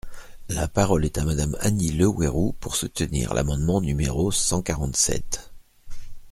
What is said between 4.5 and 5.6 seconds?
quarante-sept.